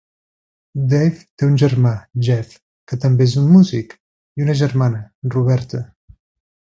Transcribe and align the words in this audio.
Dave 0.93 1.19
té 1.41 1.49
un 1.49 1.59
germà, 1.63 1.91
Jeff, 2.29 2.55
que 2.91 2.99
també 3.03 3.29
és 3.31 3.37
un 3.43 3.47
músic, 3.57 3.93
i 4.41 4.47
una 4.47 4.57
germana, 4.63 5.03
Roberta. 5.37 5.83